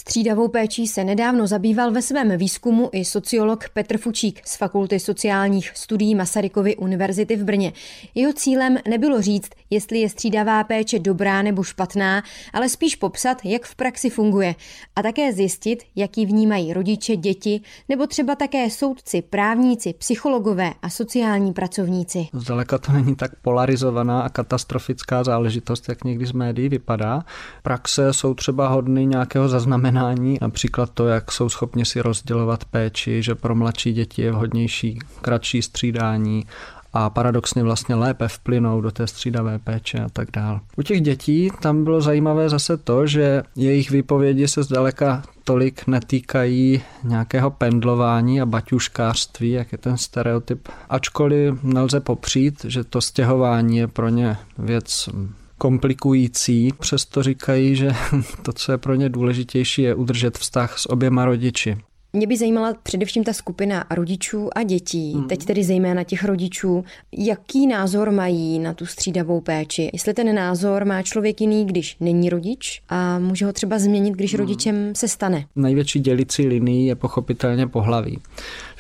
Střídavou 0.08 0.48
péčí 0.48 0.88
se 0.88 1.04
nedávno 1.04 1.48
zabýval 1.48 1.92
ve 1.92 2.02
svém 2.02 2.38
výzkumu 2.38 2.90
i 2.92 3.06
sociolog 3.06 3.70
Petr 3.70 3.98
Fučík 3.98 4.42
z 4.46 4.58
Fakulty 4.58 5.00
sociálních 5.00 5.72
studií 5.76 6.16
Masarykovy 6.16 6.76
univerzity 6.76 7.36
v 7.36 7.44
Brně. 7.44 7.74
Jeho 8.16 8.34
cílem 8.34 8.78
nebylo 8.90 9.22
říct, 9.22 9.50
jestli 9.70 10.00
je 10.00 10.10
střídavá 10.10 10.64
péče 10.64 11.00
dobrá 11.00 11.42
nebo 11.42 11.64
špatná, 11.64 12.24
ale 12.54 12.70
spíš 12.70 12.96
popsat, 12.96 13.38
jak 13.46 13.66
v 13.66 13.76
praxi 13.76 14.10
funguje 14.10 14.56
a 14.96 15.02
také 15.02 15.34
zjistit, 15.34 15.84
jaký 15.96 16.26
vnímají 16.26 16.74
rodiče, 16.74 17.16
děti 17.16 17.62
nebo 17.90 18.08
třeba 18.08 18.36
také 18.36 18.70
soudci, 18.70 19.22
právníci, 19.22 19.94
psychologové 19.94 20.74
a 20.82 20.90
sociální 20.90 21.54
pracovníci. 21.54 22.28
Zdaleka 22.34 22.78
to 22.78 22.92
není 22.92 23.16
tak 23.16 23.32
polarizovaná 23.42 24.22
a 24.22 24.30
katastrofická 24.30 25.24
záležitost, 25.24 25.90
jak 25.90 26.04
někdy 26.04 26.26
z 26.26 26.32
médií 26.32 26.70
vypadá. 26.70 27.24
Praxe 27.64 28.14
jsou 28.14 28.34
třeba 28.34 28.68
hodny 28.68 29.06
nějakého 29.06 29.50
zaznamenání, 29.50 29.97
například 30.42 30.90
to, 30.90 31.08
jak 31.08 31.32
jsou 31.32 31.50
schopni 31.50 31.86
si 31.86 32.02
rozdělovat 32.02 32.66
péči, 32.66 33.24
že 33.24 33.36
pro 33.36 33.56
mladší 33.56 33.94
děti 33.94 34.22
je 34.22 34.32
vhodnější 34.32 35.00
kratší 35.22 35.62
střídání 35.62 36.46
a 36.94 37.10
paradoxně 37.10 37.64
vlastně 37.64 37.96
lépe 37.96 38.28
vplynou 38.28 38.82
do 38.82 38.92
té 38.92 39.08
střídavé 39.08 39.60
péče 39.60 40.00
a 40.00 40.10
tak 40.10 40.32
dál. 40.32 40.60
U 40.78 40.82
těch 40.82 41.02
dětí 41.02 41.52
tam 41.62 41.84
bylo 41.84 42.02
zajímavé 42.02 42.50
zase 42.50 42.78
to, 42.78 43.08
že 43.08 43.44
jejich 43.56 43.92
výpovědi 43.92 44.48
se 44.48 44.64
zdaleka 44.64 45.24
tolik 45.44 45.88
netýkají 45.88 46.82
nějakého 47.04 47.52
pendlování 47.52 48.42
a 48.42 48.46
baťuškářství, 48.46 49.52
jak 49.52 49.72
je 49.72 49.78
ten 49.78 49.98
stereotyp. 49.98 50.70
Ačkoliv 50.90 51.64
nelze 51.64 52.00
popřít, 52.00 52.66
že 52.66 52.84
to 52.84 53.02
stěhování 53.02 53.78
je 53.78 53.88
pro 53.88 54.10
ně 54.10 54.38
věc 54.58 55.10
komplikující, 55.58 56.74
přesto 56.80 57.24
říkají, 57.24 57.76
že 57.76 57.92
to, 58.42 58.54
co 58.54 58.72
je 58.72 58.78
pro 58.78 58.96
ně 58.96 59.10
důležitější, 59.10 59.82
je 59.82 59.96
udržet 59.96 60.38
vztah 60.38 60.80
s 60.80 60.90
oběma 60.90 61.26
rodiči. 61.26 61.78
Mě 62.14 62.28
by 62.28 62.38
zajímala 62.38 62.74
především 62.84 63.24
ta 63.24 63.34
skupina 63.34 63.86
rodičů 63.90 64.50
a 64.56 64.64
dětí, 64.64 65.16
mm. 65.16 65.28
teď 65.28 65.46
tedy 65.46 65.64
zejména 65.64 66.04
těch 66.04 66.26
rodičů, 66.26 66.84
jaký 67.18 67.68
názor 67.68 68.12
mají 68.12 68.60
na 68.60 68.74
tu 68.74 68.86
střídavou 68.86 69.42
péči. 69.42 69.90
Jestli 69.94 70.14
ten 70.14 70.36
názor 70.36 70.86
má 70.86 71.02
člověk 71.02 71.42
jiný, 71.42 71.66
když 71.66 71.98
není 72.00 72.30
rodič 72.30 72.82
a 72.90 73.20
může 73.20 73.46
ho 73.46 73.54
třeba 73.54 73.80
změnit, 73.80 74.12
když 74.12 74.34
mm. 74.34 74.40
rodičem 74.40 74.96
se 74.96 75.08
stane. 75.08 75.46
Největší 75.56 76.00
dělicí 76.00 76.48
linií 76.48 76.86
je 76.86 76.96
pochopitelně 76.96 77.68
pohlaví. 77.68 78.20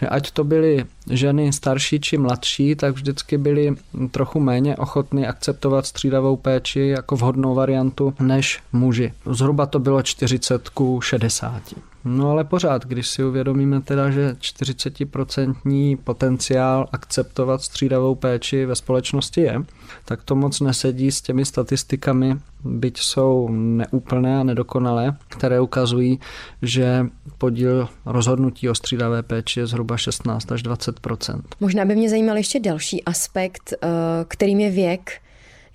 Že 0.02 0.10
ať 0.10 0.32
to 0.32 0.44
byly 0.44 0.86
ženy 1.10 1.54
starší 1.54 2.00
či 2.00 2.18
mladší, 2.18 2.76
tak 2.76 2.96
vždycky 2.96 3.38
byly 3.38 3.76
trochu 4.12 4.40
méně 4.40 4.76
ochotny 4.76 5.28
akceptovat 5.28 5.86
střídavou 5.86 6.36
péči 6.36 6.88
jako 6.88 7.16
vhodnou 7.16 7.56
variantu 7.56 8.14
než 8.20 8.60
muži. 8.74 9.14
Zhruba 9.32 9.66
to 9.66 9.80
bylo 9.80 10.02
40 10.02 10.70
ku 10.70 11.02
60. 11.02 11.62
No 12.06 12.32
ale 12.32 12.44
pořád, 12.44 12.86
když 12.86 13.08
si 13.08 13.24
uvědomíme 13.24 13.82
teda, 13.82 14.12
že 14.12 14.36
40% 14.40 15.98
potenciál 16.04 16.88
akceptovat 16.92 17.62
střídavou 17.62 18.16
péči 18.16 18.66
ve 18.66 18.76
společnosti 18.76 19.42
je, 19.42 19.62
tak 20.06 20.24
to 20.24 20.36
moc 20.36 20.60
nesedí 20.60 21.12
s 21.12 21.22
těmi 21.22 21.46
statistikami, 21.46 22.38
byť 22.68 23.00
jsou 23.00 23.50
neúplné 23.52 24.40
a 24.40 24.44
nedokonalé, 24.44 25.16
které 25.28 25.60
ukazují, 25.60 26.20
že 26.62 27.06
podíl 27.38 27.88
rozhodnutí 28.06 28.70
o 28.70 28.76
střídavé 28.76 29.24
péči 29.24 29.60
je 29.60 29.68
zhruba 29.68 29.98
16 29.98 30.52
až 30.52 30.64
20% 30.64 31.42
Možná 31.60 31.86
by 31.86 31.96
mě 31.96 32.10
zajímal 32.10 32.38
ještě 32.38 32.60
další 32.60 33.04
aspekt, 33.04 33.74
eh, 33.74 33.88
kterým 34.28 34.60
je 34.60 34.72
věk 34.72 35.12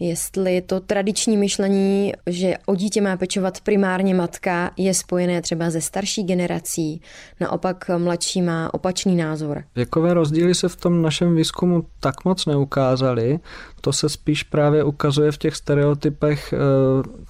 jestli 0.02 0.60
to 0.60 0.80
tradiční 0.80 1.36
myšlení, 1.36 2.12
že 2.26 2.54
o 2.66 2.74
dítě 2.74 3.00
má 3.00 3.16
pečovat 3.16 3.60
primárně 3.60 4.14
matka, 4.14 4.70
je 4.76 4.94
spojené 4.94 5.42
třeba 5.42 5.70
ze 5.70 5.80
starší 5.80 6.22
generací, 6.22 7.00
naopak 7.40 7.90
mladší 7.98 8.42
má 8.42 8.74
opačný 8.74 9.16
názor. 9.16 9.64
Věkové 9.76 10.14
rozdíly 10.14 10.54
se 10.54 10.68
v 10.68 10.76
tom 10.76 11.02
našem 11.02 11.36
výzkumu 11.36 11.84
tak 12.00 12.24
moc 12.24 12.46
neukázaly, 12.46 13.40
to 13.80 13.92
se 13.92 14.08
spíš 14.08 14.42
právě 14.42 14.84
ukazuje 14.84 15.32
v 15.32 15.38
těch 15.38 15.56
stereotypech, 15.56 16.52
eh, 16.52 16.56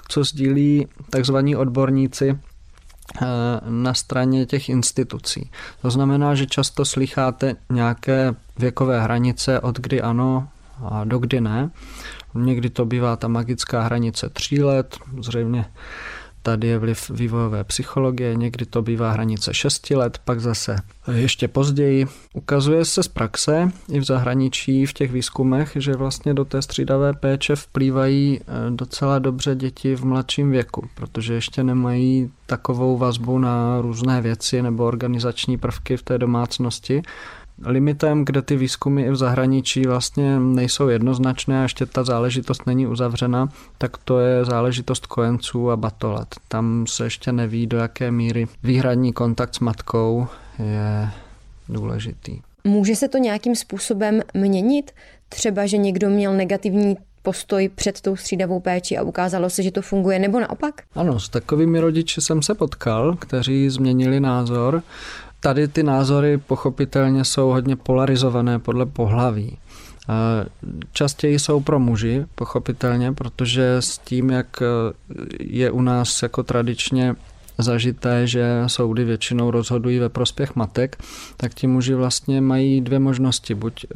co 0.09 0.25
sdílí 0.25 0.87
takzvaní 1.11 1.57
odborníci 1.57 2.39
eh, 3.23 3.27
na 3.69 3.95
straně 3.95 4.47
těch 4.47 4.69
institucí. 4.69 5.51
To 5.83 5.91
znamená, 5.91 6.35
že 6.35 6.47
často 6.47 6.85
slycháte 6.85 7.57
nějaké 7.71 8.35
věkové 8.59 9.01
hranice, 9.01 9.61
od 9.61 9.79
kdy 9.79 10.01
ano 10.01 10.49
a 10.91 11.05
do 11.05 11.19
kdy 11.19 11.41
ne. 11.41 11.71
Někdy 12.35 12.71
to 12.71 12.85
bývá 12.85 13.17
ta 13.17 13.29
magická 13.29 13.83
hranice 13.83 14.29
tří 14.29 14.63
let, 14.63 14.97
zřejmě 15.21 15.65
tady 16.43 16.67
je 16.67 16.79
vliv 16.79 17.11
vývojové 17.11 17.65
psychologie, 17.65 18.35
někdy 18.35 18.67
to 18.67 18.83
bývá 18.83 19.13
hranice 19.13 19.55
6 19.55 19.91
let, 19.91 20.19
pak 20.25 20.41
zase 20.41 20.77
ještě 21.13 21.49
později. 21.49 22.07
Ukazuje 22.35 22.85
se 22.85 23.03
z 23.03 23.09
praxe 23.09 23.73
i 23.93 24.01
v 24.01 24.05
zahraničí 24.05 24.87
v 24.87 24.93
těch 24.93 25.13
výzkumech, 25.13 25.73
že 25.75 25.93
vlastně 25.93 26.35
do 26.35 26.45
té 26.45 26.63
střídavé 26.63 27.13
péče 27.13 27.57
vplývají 27.57 28.41
eh, 28.41 28.71
docela 28.71 29.19
dobře 29.19 29.55
děti 29.55 29.95
v 29.95 30.05
mladším 30.05 30.51
věku, 30.51 30.89
protože 30.95 31.35
ještě 31.35 31.65
nemají 31.65 32.31
takovou 32.47 32.99
vazbu 32.99 33.39
na 33.39 33.81
různé 33.81 34.21
věci 34.21 34.63
nebo 34.63 34.85
organizační 34.85 35.59
prvky 35.59 35.97
v 35.97 36.03
té 36.03 36.19
domácnosti 36.19 37.03
limitem, 37.65 38.25
kde 38.25 38.43
ty 38.43 38.57
výzkumy 38.57 39.03
i 39.03 39.11
v 39.11 39.17
zahraničí 39.17 39.87
vlastně 39.87 40.39
nejsou 40.39 40.89
jednoznačné 40.89 41.61
a 41.61 41.63
ještě 41.63 41.87
ta 41.87 42.05
záležitost 42.05 42.67
není 42.67 42.87
uzavřena, 42.87 43.49
tak 43.79 43.97
to 43.97 44.19
je 44.19 44.45
záležitost 44.45 45.07
kojenců 45.07 45.71
a 45.71 45.77
batolet. 45.77 46.37
Tam 46.49 46.87
se 46.87 47.05
ještě 47.05 47.33
neví, 47.33 47.67
do 47.67 47.77
jaké 47.77 48.11
míry 48.11 48.47
výhradní 48.63 49.13
kontakt 49.13 49.55
s 49.55 49.61
matkou 49.61 50.27
je 50.59 51.11
důležitý. 51.69 52.41
Může 52.65 52.97
se 52.97 53.09
to 53.09 53.19
nějakým 53.19 53.57
způsobem 53.57 54.21
měnit? 54.35 54.91
Třeba, 55.29 55.67
že 55.67 55.77
někdo 55.77 56.11
měl 56.11 56.35
negativní 56.35 56.97
postoj 57.23 57.71
před 57.75 58.01
tou 58.01 58.17
střídavou 58.17 58.61
péči 58.61 58.99
a 58.99 59.03
ukázalo 59.03 59.51
se, 59.51 59.63
že 59.63 59.71
to 59.71 59.83
funguje, 59.83 60.19
nebo 60.19 60.41
naopak? 60.41 60.83
Ano, 60.95 61.21
s 61.21 61.29
takovými 61.29 61.81
rodiči 61.81 62.21
jsem 62.21 62.43
se 62.43 62.55
potkal, 62.55 63.17
kteří 63.17 63.71
změnili 63.71 64.21
názor 64.21 64.83
tady 65.43 65.69
ty 65.69 65.83
názory 65.83 66.39
pochopitelně 66.39 67.25
jsou 67.25 67.49
hodně 67.49 67.77
polarizované 67.77 68.59
podle 68.59 68.87
pohlaví. 68.87 69.59
Častěji 70.93 71.39
jsou 71.39 71.61
pro 71.61 71.79
muži, 71.79 72.27
pochopitelně, 72.35 73.13
protože 73.13 73.77
s 73.77 73.99
tím, 73.99 74.31
jak 74.31 74.63
je 75.41 75.71
u 75.71 75.83
nás 75.83 76.23
jako 76.23 76.43
tradičně 76.43 77.15
zažité, 77.59 78.27
že 78.27 78.63
soudy 78.67 79.05
většinou 79.05 79.51
rozhodují 79.51 79.99
ve 79.99 80.09
prospěch 80.09 80.57
matek, 80.57 80.97
tak 81.37 81.55
ti 81.55 81.67
muži 81.67 81.95
vlastně 81.95 82.41
mají 82.41 82.81
dvě 82.81 82.99
možnosti. 82.99 83.55
Buď 83.55 83.85
e, 83.85 83.89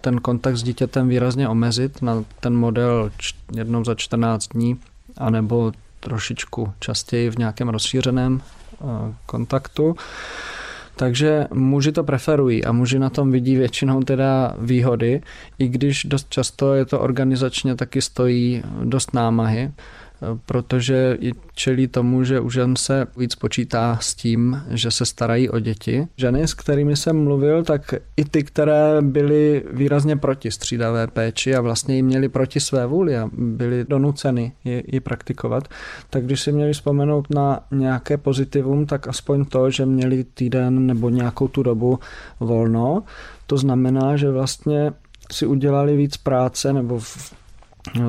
ten 0.00 0.20
kontakt 0.20 0.56
s 0.56 0.62
dítětem 0.62 1.08
výrazně 1.08 1.48
omezit 1.48 2.02
na 2.02 2.24
ten 2.40 2.56
model 2.56 3.10
jednou 3.56 3.84
za 3.84 3.94
14 3.94 4.48
dní, 4.48 4.78
anebo 5.18 5.72
trošičku 6.00 6.72
častěji 6.80 7.30
v 7.30 7.38
nějakém 7.38 7.68
rozšířeném 7.68 8.40
e, 8.40 9.14
kontaktu. 9.26 9.96
Takže 10.96 11.46
muži 11.52 11.92
to 11.92 12.04
preferují 12.04 12.64
a 12.64 12.72
muži 12.72 12.98
na 12.98 13.10
tom 13.10 13.32
vidí 13.32 13.56
většinou 13.56 14.02
teda 14.02 14.54
výhody, 14.58 15.22
i 15.58 15.68
když 15.68 16.04
dost 16.04 16.26
často 16.28 16.74
je 16.74 16.84
to 16.84 17.00
organizačně 17.00 17.74
taky 17.74 18.02
stojí 18.02 18.62
dost 18.84 19.14
námahy 19.14 19.72
protože 20.46 21.18
čelí 21.54 21.88
tomu, 21.88 22.24
že 22.24 22.40
u 22.40 22.50
žen 22.50 22.76
se 22.76 23.06
víc 23.16 23.34
počítá 23.34 23.98
s 24.00 24.14
tím, 24.14 24.62
že 24.70 24.90
se 24.90 25.06
starají 25.06 25.50
o 25.50 25.58
děti. 25.58 26.08
Ženy, 26.16 26.42
s 26.42 26.54
kterými 26.54 26.96
jsem 26.96 27.24
mluvil, 27.24 27.64
tak 27.64 27.94
i 28.16 28.24
ty, 28.24 28.42
které 28.44 29.02
byly 29.02 29.64
výrazně 29.72 30.16
proti 30.16 30.50
střídavé 30.50 31.06
péči 31.06 31.54
a 31.54 31.60
vlastně 31.60 31.96
ji 31.96 32.02
měli 32.02 32.28
proti 32.28 32.60
své 32.60 32.86
vůli 32.86 33.18
a 33.18 33.30
byly 33.32 33.84
donuceny 33.88 34.52
ji, 34.64 34.84
ji 34.86 35.00
praktikovat, 35.00 35.68
tak 36.10 36.24
když 36.24 36.40
si 36.40 36.52
měli 36.52 36.72
vzpomenout 36.72 37.30
na 37.30 37.60
nějaké 37.70 38.16
pozitivum, 38.16 38.86
tak 38.86 39.08
aspoň 39.08 39.44
to, 39.44 39.70
že 39.70 39.86
měli 39.86 40.24
týden 40.24 40.86
nebo 40.86 41.10
nějakou 41.10 41.48
tu 41.48 41.62
dobu 41.62 41.98
volno, 42.40 43.02
to 43.46 43.56
znamená, 43.56 44.16
že 44.16 44.30
vlastně 44.30 44.92
si 45.32 45.46
udělali 45.46 45.96
víc 45.96 46.16
práce 46.16 46.72
nebo 46.72 46.98
v 46.98 47.34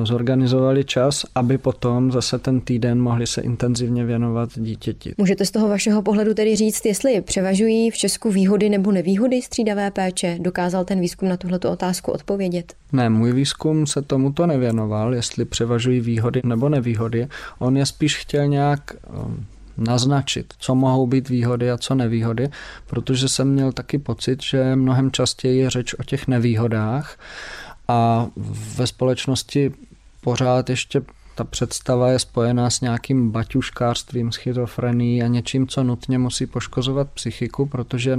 zorganizovali 0.02 0.84
čas, 0.84 1.26
aby 1.34 1.58
potom 1.58 2.12
zase 2.12 2.38
ten 2.38 2.60
týden 2.60 3.00
mohli 3.00 3.26
se 3.26 3.40
intenzivně 3.40 4.04
věnovat 4.04 4.50
dítěti. 4.56 5.14
Můžete 5.18 5.44
z 5.44 5.50
toho 5.50 5.68
vašeho 5.68 6.02
pohledu 6.02 6.34
tedy 6.34 6.56
říct, 6.56 6.86
jestli 6.86 7.20
převažují 7.20 7.90
v 7.90 7.96
Česku 7.96 8.30
výhody 8.30 8.68
nebo 8.68 8.92
nevýhody 8.92 9.42
střídavé 9.42 9.90
péče? 9.90 10.38
Dokázal 10.40 10.84
ten 10.84 11.00
výzkum 11.00 11.28
na 11.28 11.36
tuhle 11.36 11.58
otázku 11.58 12.12
odpovědět? 12.12 12.74
Ne, 12.92 13.10
můj 13.10 13.32
výzkum 13.32 13.86
se 13.86 14.02
tomuto 14.02 14.46
nevěnoval, 14.46 15.14
jestli 15.14 15.44
převažují 15.44 16.00
výhody 16.00 16.40
nebo 16.44 16.68
nevýhody. 16.68 17.28
On 17.58 17.76
je 17.76 17.86
spíš 17.86 18.16
chtěl 18.16 18.46
nějak 18.46 18.80
um, 19.26 19.46
naznačit, 19.78 20.54
co 20.58 20.74
mohou 20.74 21.06
být 21.06 21.28
výhody 21.28 21.70
a 21.70 21.78
co 21.78 21.94
nevýhody, 21.94 22.48
protože 22.86 23.28
jsem 23.28 23.48
měl 23.48 23.72
taky 23.72 23.98
pocit, 23.98 24.42
že 24.42 24.76
mnohem 24.76 25.10
častěji 25.10 25.58
je 25.58 25.70
řeč 25.70 25.94
o 25.94 26.02
těch 26.02 26.28
nevýhodách 26.28 27.18
a 27.88 28.26
ve 28.76 28.86
společnosti 28.86 29.72
pořád 30.20 30.70
ještě 30.70 31.02
ta 31.36 31.44
představa 31.44 32.10
je 32.10 32.18
spojená 32.18 32.70
s 32.70 32.80
nějakým 32.80 33.30
baťuškářstvím, 33.30 34.32
schizofrenií 34.32 35.22
a 35.22 35.26
něčím, 35.26 35.66
co 35.66 35.84
nutně 35.84 36.18
musí 36.18 36.46
poškozovat 36.46 37.10
psychiku, 37.10 37.66
protože 37.66 38.18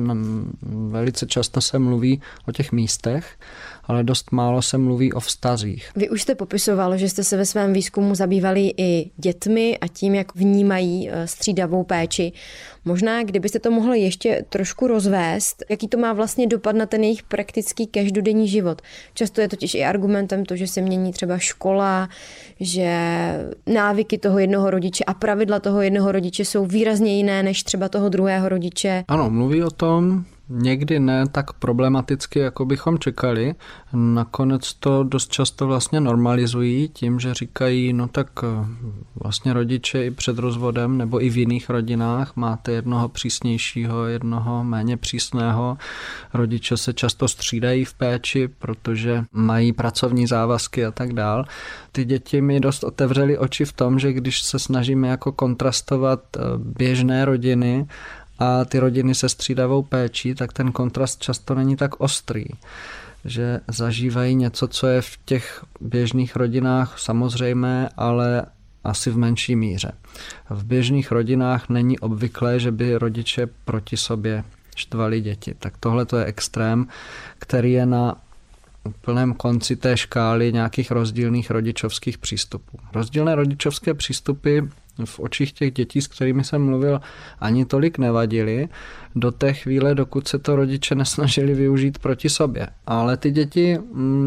velice 0.90 1.26
často 1.26 1.62
se 1.62 1.80
mluví 1.80 2.22
o 2.48 2.52
těch 2.52 2.72
místech, 2.72 3.40
ale 3.88 4.04
dost 4.04 4.32
málo 4.32 4.62
se 4.62 4.78
mluví 4.78 5.14
o 5.14 5.20
vztazích. 5.20 5.92
Vy 5.96 6.10
už 6.10 6.22
jste 6.22 6.36
popisoval, 6.36 6.98
že 6.98 7.10
jste 7.10 7.24
se 7.24 7.38
ve 7.38 7.46
svém 7.46 7.74
výzkumu 7.74 8.16
zabývali 8.16 8.74
i 8.78 9.12
dětmi 9.18 9.78
a 9.82 9.88
tím, 9.88 10.16
jak 10.16 10.36
vnímají 10.36 11.10
eh, 11.10 11.28
střídavou 11.28 11.84
péči. 11.84 12.32
Možná, 12.86 13.24
kdybyste 13.24 13.60
to 13.60 13.72
mohli 13.72 14.00
ještě 14.00 14.46
trošku 14.50 14.88
rozvést, 14.88 15.64
jaký 15.70 15.88
to 15.88 15.98
má 15.98 16.14
vlastně 16.14 16.48
dopad 16.48 16.76
na 16.76 16.86
ten 16.86 17.04
jejich 17.04 17.24
praktický 17.24 17.88
každodenní 17.88 18.48
život. 18.48 18.82
Často 19.14 19.42
je 19.42 19.50
totiž 19.50 19.76
i 19.76 19.84
argumentem 19.84 20.46
to, 20.46 20.56
že 20.56 20.68
se 20.68 20.82
mění 20.82 21.12
třeba 21.12 21.38
škola, 21.38 22.10
že 22.60 22.90
návyky 23.66 24.18
toho 24.18 24.40
jednoho 24.40 24.70
rodiče 24.70 25.04
a 25.04 25.14
pravidla 25.14 25.60
toho 25.60 25.82
jednoho 25.82 26.12
rodiče 26.12 26.46
jsou 26.46 26.66
výrazně 26.66 27.18
jiné 27.18 27.44
než 27.44 27.64
třeba 27.64 27.90
toho 27.90 28.10
druhého 28.10 28.50
rodiče. 28.50 29.04
Ano, 29.08 29.30
mluví 29.30 29.64
o 29.64 29.70
tom, 29.70 30.26
Někdy 30.50 31.00
ne 31.00 31.28
tak 31.32 31.54
problematicky, 31.54 32.40
jako 32.40 32.66
bychom 32.66 33.00
čekali. 33.00 33.56
Nakonec 33.94 34.74
to 34.74 35.04
dost 35.04 35.32
často 35.32 35.68
vlastně 35.68 36.00
normalizují 36.00 36.90
tím, 36.90 37.20
že 37.20 37.34
říkají, 37.34 37.94
no 37.94 38.08
tak 38.08 38.28
eh, 38.44 38.66
vlastně 39.16 39.54
rodiče 39.54 40.06
i 40.06 40.12
před 40.12 40.38
rozvodem 40.38 40.98
nebo 40.98 41.24
i 41.24 41.30
v 41.30 41.38
jiných 41.38 41.70
rodinách 41.70 42.36
máte 42.36 42.72
jednoho 42.72 43.10
přísnějšího, 43.10 44.06
jednoho 44.06 44.64
méně 44.64 44.98
přísného. 44.98 45.78
Rodiče 46.34 46.78
se 46.78 46.94
často 46.94 47.28
střídají 47.28 47.86
v 47.86 47.94
péči, 47.94 48.48
protože 48.48 49.24
mají 49.32 49.74
pracovní 49.74 50.28
závazky 50.28 50.86
a 50.86 50.92
tak 50.92 51.14
dál. 51.14 51.46
Ty 51.92 52.06
děti 52.06 52.42
mi 52.42 52.60
dost 52.60 52.84
otevřely 52.84 53.38
oči 53.38 53.66
v 53.66 53.74
tom, 53.74 54.00
že 54.00 54.14
když 54.14 54.42
se 54.42 54.60
snažíme 54.60 55.08
jako 55.08 55.32
kontrastovat 55.32 56.20
eh, 56.38 56.40
běžné 56.58 57.26
rodiny 57.26 57.88
a 58.40 58.66
ty 58.66 58.80
rodiny 58.80 59.16
se 59.16 59.30
střídavou 59.30 59.84
péčí, 59.84 60.36
tak 60.36 60.54
ten 60.54 60.72
kontrast 60.72 61.22
často 61.22 61.56
není 61.56 61.76
tak 61.76 62.00
ostrý 62.02 62.46
že 63.28 63.60
zažívají 63.68 64.36
něco, 64.36 64.68
co 64.68 64.88
je 64.88 65.02
v 65.02 65.18
těch 65.26 65.66
běžných 65.82 66.36
rodinách 66.36 67.00
samozřejmé, 67.00 67.90
ale 67.98 68.46
asi 68.84 69.10
v 69.10 69.18
menší 69.18 69.56
míře. 69.56 69.92
V 70.50 70.66
běžných 70.66 71.12
rodinách 71.12 71.70
není 71.70 72.00
obvyklé, 72.00 72.60
že 72.60 72.72
by 72.72 72.96
rodiče 72.96 73.48
proti 73.66 73.98
sobě 73.98 74.44
štvali 74.76 75.22
děti. 75.22 75.56
Tak 75.60 75.74
tohle 75.80 76.06
to 76.06 76.18
je 76.18 76.26
extrém, 76.26 76.88
který 77.40 77.72
je 77.72 77.86
na 77.86 78.16
plném 79.02 79.34
konci 79.34 79.76
té 79.76 79.98
škály 79.98 80.54
nějakých 80.54 80.92
rozdílných 80.92 81.52
rodičovských 81.52 82.18
přístupů. 82.18 82.80
Rozdílné 82.94 83.36
rodičovské 83.36 83.94
přístupy 83.94 84.60
v 85.06 85.20
očích 85.20 85.54
těch 85.54 85.74
dětí, 85.74 86.02
s 86.02 86.08
kterými 86.08 86.44
jsem 86.44 86.66
mluvil, 86.66 87.02
ani 87.40 87.66
tolik 87.66 87.98
nevadily 87.98 88.70
do 89.16 89.32
té 89.32 89.54
chvíle, 89.54 89.96
dokud 89.96 90.28
se 90.28 90.40
to 90.40 90.56
rodiče 90.56 90.96
nesnažili 90.96 91.54
využít 91.54 92.00
proti 92.00 92.30
sobě. 92.30 92.68
Ale 92.86 93.18
ty 93.18 93.32
děti 93.32 93.78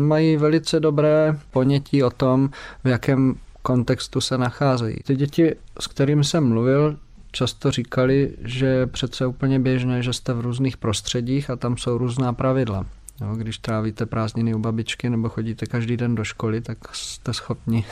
mají 0.07 0.37
velice 0.37 0.81
dobré 0.81 1.39
ponětí 1.51 2.03
o 2.03 2.11
tom, 2.11 2.51
v 2.85 2.89
jakém 2.89 3.35
kontextu 3.63 4.21
se 4.21 4.39
nacházejí. 4.39 4.97
Ty 5.05 5.17
děti, 5.17 5.55
s 5.81 5.87
kterými 5.87 6.25
jsem 6.25 6.49
mluvil, 6.49 6.97
často 7.33 7.71
říkali, 7.71 8.33
že 8.45 8.87
přece 8.87 9.27
úplně 9.27 9.59
běžné, 9.59 10.03
že 10.03 10.13
jste 10.13 10.33
v 10.33 10.41
různých 10.41 10.77
prostředích 10.77 11.51
a 11.51 11.57
tam 11.57 11.77
jsou 11.77 11.99
různá 11.99 12.33
pravidla. 12.33 12.87
Jo, 13.21 13.35
když 13.35 13.59
trávíte 13.59 14.07
prázdniny 14.07 14.55
u 14.55 14.59
babičky 14.59 15.11
nebo 15.11 15.29
chodíte 15.29 15.67
každý 15.67 15.97
den 15.97 16.15
do 16.15 16.25
školy, 16.25 16.61
tak 16.61 16.79
jste 16.93 17.35
schopni 17.35 17.85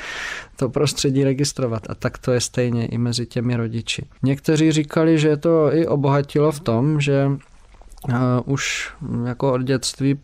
to 0.56 0.68
prostředí 0.68 1.24
registrovat. 1.24 1.90
A 1.90 1.94
tak 1.94 2.18
to 2.18 2.32
je 2.32 2.40
stejně 2.40 2.86
i 2.86 2.98
mezi 2.98 3.26
těmi 3.26 3.56
rodiči. 3.56 4.06
Někteří 4.22 4.72
říkali, 4.72 5.18
že 5.18 5.36
to 5.36 5.74
i 5.74 5.86
obohatilo 5.86 6.52
v 6.52 6.60
tom, 6.60 7.00
že 7.00 7.26
uh, 7.26 8.14
už 8.44 8.92
jako 9.24 9.52
od 9.52 9.62
dětství 9.62 10.18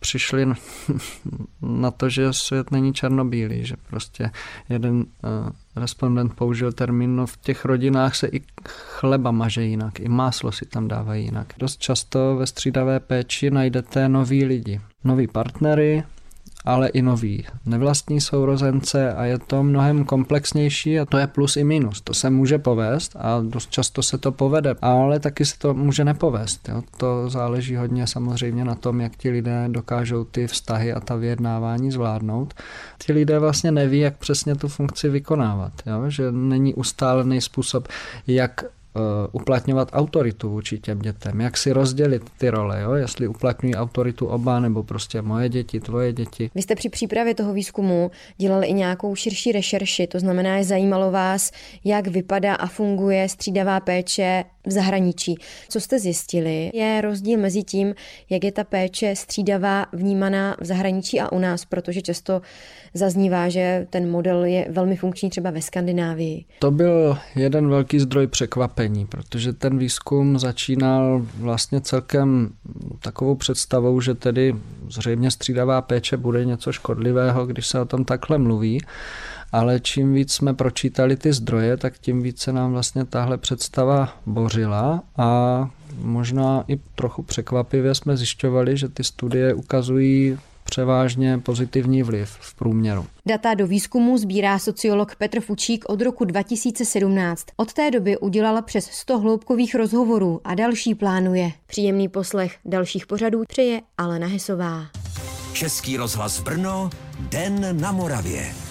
přišli 0.00 0.46
na 1.62 1.90
to, 1.90 2.08
že 2.08 2.32
svět 2.32 2.70
není 2.70 2.92
černobílý, 2.92 3.66
že 3.66 3.76
prostě 3.90 4.30
jeden 4.68 4.96
uh, 4.96 5.04
respondent 5.76 6.34
použil 6.34 6.72
termín, 6.72 7.16
no 7.16 7.26
v 7.26 7.36
těch 7.36 7.64
rodinách 7.64 8.14
se 8.14 8.26
i 8.26 8.40
chleba 8.68 9.30
maže 9.30 9.62
jinak, 9.64 10.00
i 10.00 10.08
máslo 10.08 10.52
si 10.52 10.66
tam 10.66 10.88
dávají 10.88 11.24
jinak. 11.24 11.52
Dost 11.58 11.80
často 11.80 12.36
ve 12.36 12.46
střídavé 12.46 13.00
péči 13.00 13.50
najdete 13.50 14.08
nový 14.08 14.44
lidi, 14.44 14.80
noví 15.04 15.26
partnery, 15.26 16.02
ale 16.64 16.88
i 16.88 17.02
nový 17.02 17.46
nevlastní 17.66 18.20
sourozence 18.20 19.12
a 19.12 19.24
je 19.24 19.38
to 19.38 19.62
mnohem 19.62 20.04
komplexnější 20.04 21.00
a 21.00 21.04
to 21.04 21.18
je 21.18 21.26
plus 21.26 21.56
i 21.56 21.64
minus. 21.64 22.00
To 22.00 22.14
se 22.14 22.30
může 22.30 22.58
povést 22.58 23.16
a 23.16 23.40
dost 23.40 23.70
často 23.70 24.02
se 24.02 24.18
to 24.18 24.32
povede, 24.32 24.74
ale 24.82 25.20
taky 25.20 25.44
se 25.44 25.58
to 25.58 25.74
může 25.74 26.04
nepovést. 26.04 26.68
Jo. 26.68 26.82
To 26.96 27.30
záleží 27.30 27.76
hodně 27.76 28.06
samozřejmě 28.06 28.64
na 28.64 28.74
tom, 28.74 29.00
jak 29.00 29.16
ti 29.16 29.30
lidé 29.30 29.64
dokážou 29.68 30.24
ty 30.24 30.46
vztahy 30.46 30.92
a 30.92 31.00
ta 31.00 31.16
vyjednávání 31.16 31.90
zvládnout. 31.90 32.54
Ti 32.98 33.12
lidé 33.12 33.38
vlastně 33.38 33.72
neví, 33.72 33.98
jak 33.98 34.16
přesně 34.16 34.54
tu 34.54 34.68
funkci 34.68 35.08
vykonávat. 35.08 35.72
Jo. 35.86 36.10
Že 36.10 36.32
není 36.32 36.74
ustálený 36.74 37.40
způsob, 37.40 37.88
jak 38.26 38.64
uplatňovat 39.32 39.88
autoritu 39.92 40.50
vůči 40.50 40.78
těm 40.78 40.98
dětem, 40.98 41.40
jak 41.40 41.56
si 41.56 41.72
rozdělit 41.72 42.22
ty 42.38 42.50
role, 42.50 42.80
jo? 42.80 42.92
jestli 42.92 43.28
uplatňují 43.28 43.74
autoritu 43.74 44.26
oba 44.26 44.60
nebo 44.60 44.82
prostě 44.82 45.22
moje 45.22 45.48
děti, 45.48 45.80
tvoje 45.80 46.12
děti. 46.12 46.50
Vy 46.54 46.62
jste 46.62 46.74
při 46.74 46.88
přípravě 46.88 47.34
toho 47.34 47.52
výzkumu 47.52 48.10
dělali 48.36 48.66
i 48.66 48.72
nějakou 48.72 49.14
širší 49.14 49.52
rešerši, 49.52 50.06
to 50.06 50.20
znamená, 50.20 50.58
že 50.58 50.64
zajímalo 50.64 51.10
vás, 51.10 51.50
jak 51.84 52.06
vypadá 52.06 52.54
a 52.54 52.66
funguje 52.66 53.28
střídavá 53.28 53.80
péče 53.80 54.44
v 54.66 54.70
zahraničí. 54.70 55.34
Co 55.68 55.80
jste 55.80 55.98
zjistili, 55.98 56.70
je 56.74 57.00
rozdíl 57.00 57.38
mezi 57.38 57.62
tím, 57.62 57.94
jak 58.30 58.44
je 58.44 58.52
ta 58.52 58.64
péče 58.64 59.16
střídavá 59.16 59.86
vnímaná 59.92 60.56
v 60.60 60.64
zahraničí 60.64 61.20
a 61.20 61.32
u 61.32 61.38
nás, 61.38 61.64
protože 61.64 62.02
často 62.02 62.42
zaznívá, 62.94 63.48
že 63.48 63.86
ten 63.90 64.10
model 64.10 64.44
je 64.44 64.66
velmi 64.70 64.96
funkční 64.96 65.30
třeba 65.30 65.50
ve 65.50 65.62
Skandinávii. 65.62 66.44
To 66.58 66.70
byl 66.70 67.18
jeden 67.36 67.68
velký 67.68 68.00
zdroj 68.00 68.26
překvapení, 68.26 69.06
protože 69.06 69.52
ten 69.52 69.78
výzkum 69.78 70.38
začínal 70.38 71.26
vlastně 71.38 71.80
celkem 71.80 72.50
takovou 73.00 73.34
představou, 73.34 74.00
že 74.00 74.14
tedy 74.14 74.54
zřejmě 74.88 75.30
střídavá 75.30 75.82
péče 75.82 76.16
bude 76.16 76.44
něco 76.44 76.72
škodlivého, 76.72 77.46
když 77.46 77.66
se 77.66 77.80
o 77.80 77.84
tom 77.84 78.04
takhle 78.04 78.38
mluví 78.38 78.80
ale 79.52 79.80
čím 79.80 80.14
víc 80.14 80.32
jsme 80.32 80.54
pročítali 80.54 81.16
ty 81.16 81.32
zdroje, 81.32 81.76
tak 81.76 81.98
tím 81.98 82.22
víc 82.22 82.40
se 82.40 82.52
nám 82.52 82.72
vlastně 82.72 83.04
tahle 83.04 83.38
představa 83.38 84.16
bořila 84.26 85.02
a 85.16 85.70
možná 85.98 86.64
i 86.68 86.80
trochu 86.94 87.22
překvapivě 87.22 87.94
jsme 87.94 88.16
zjišťovali, 88.16 88.76
že 88.76 88.88
ty 88.88 89.04
studie 89.04 89.54
ukazují 89.54 90.38
převážně 90.64 91.38
pozitivní 91.38 92.02
vliv 92.02 92.30
v 92.40 92.54
průměru. 92.54 93.06
Data 93.26 93.54
do 93.54 93.66
výzkumu 93.66 94.18
sbírá 94.18 94.58
sociolog 94.58 95.16
Petr 95.16 95.40
Fučík 95.40 95.84
od 95.88 96.02
roku 96.02 96.24
2017. 96.24 97.46
Od 97.56 97.72
té 97.72 97.90
doby 97.90 98.18
udělala 98.18 98.62
přes 98.62 98.84
100 98.84 99.18
hloubkových 99.18 99.74
rozhovorů 99.74 100.40
a 100.44 100.54
další 100.54 100.94
plánuje. 100.94 101.52
Příjemný 101.66 102.08
poslech 102.08 102.56
dalších 102.64 103.06
pořadů 103.06 103.42
přeje 103.48 103.80
Alena 103.98 104.26
Hesová. 104.26 104.86
Český 105.52 105.96
rozhlas 105.96 106.40
Brno, 106.40 106.90
Den 107.20 107.80
na 107.80 107.92
Moravě. 107.92 108.69